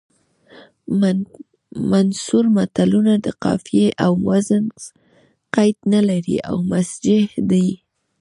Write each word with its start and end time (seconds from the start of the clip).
منثور 1.91 2.45
متلونه 2.57 3.13
د 3.25 3.27
قافیې 3.43 3.87
او 4.05 4.11
وزن 4.29 4.65
قید 5.55 5.77
نه 5.93 6.01
لري 6.09 6.37
او 6.49 6.55
مسجع 6.71 7.21
دي 7.49 7.69